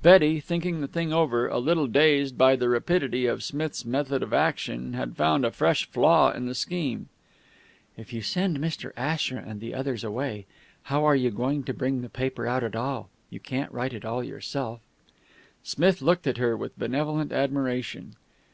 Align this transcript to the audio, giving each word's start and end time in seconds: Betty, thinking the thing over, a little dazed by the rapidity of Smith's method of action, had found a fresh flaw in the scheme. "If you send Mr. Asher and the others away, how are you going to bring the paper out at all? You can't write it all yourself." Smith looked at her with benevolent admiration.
Betty, 0.00 0.40
thinking 0.40 0.80
the 0.80 0.88
thing 0.88 1.12
over, 1.12 1.46
a 1.46 1.58
little 1.58 1.86
dazed 1.86 2.38
by 2.38 2.56
the 2.56 2.70
rapidity 2.70 3.26
of 3.26 3.42
Smith's 3.42 3.84
method 3.84 4.22
of 4.22 4.32
action, 4.32 4.94
had 4.94 5.14
found 5.14 5.44
a 5.44 5.50
fresh 5.50 5.84
flaw 5.90 6.30
in 6.32 6.46
the 6.46 6.54
scheme. 6.54 7.10
"If 7.94 8.10
you 8.14 8.22
send 8.22 8.60
Mr. 8.60 8.92
Asher 8.96 9.36
and 9.36 9.60
the 9.60 9.74
others 9.74 10.02
away, 10.04 10.46
how 10.84 11.04
are 11.04 11.14
you 11.16 11.30
going 11.30 11.64
to 11.64 11.74
bring 11.74 12.00
the 12.00 12.08
paper 12.08 12.46
out 12.46 12.64
at 12.64 12.76
all? 12.76 13.10
You 13.28 13.40
can't 13.40 13.70
write 13.70 13.92
it 13.92 14.06
all 14.06 14.24
yourself." 14.24 14.80
Smith 15.62 16.00
looked 16.00 16.26
at 16.26 16.38
her 16.38 16.56
with 16.56 16.78
benevolent 16.78 17.30
admiration. 17.30 18.16